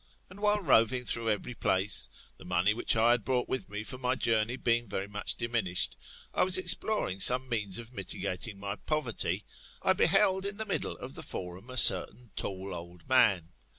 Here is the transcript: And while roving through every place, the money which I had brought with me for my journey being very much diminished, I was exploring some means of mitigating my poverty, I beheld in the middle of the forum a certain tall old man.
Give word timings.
And 0.31 0.39
while 0.39 0.63
roving 0.63 1.05
through 1.05 1.29
every 1.29 1.53
place, 1.53 2.09
the 2.39 2.43
money 2.43 2.73
which 2.73 2.95
I 2.95 3.11
had 3.11 3.23
brought 3.23 3.47
with 3.47 3.69
me 3.69 3.83
for 3.83 3.99
my 3.99 4.15
journey 4.15 4.55
being 4.55 4.89
very 4.89 5.07
much 5.07 5.35
diminished, 5.35 5.95
I 6.33 6.41
was 6.43 6.57
exploring 6.57 7.19
some 7.19 7.47
means 7.47 7.77
of 7.77 7.93
mitigating 7.93 8.57
my 8.59 8.77
poverty, 8.77 9.45
I 9.83 9.93
beheld 9.93 10.43
in 10.47 10.57
the 10.57 10.65
middle 10.65 10.97
of 10.97 11.13
the 11.13 11.21
forum 11.21 11.69
a 11.69 11.77
certain 11.77 12.31
tall 12.35 12.73
old 12.73 13.07
man. 13.07 13.51